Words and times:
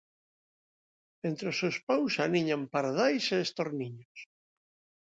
Entre 1.29 1.45
os 1.51 1.59
seus 1.61 1.77
paus 1.87 2.13
aniñan 2.25 2.61
pardais 2.73 3.25
e 3.35 3.37
estorniños. 3.45 4.19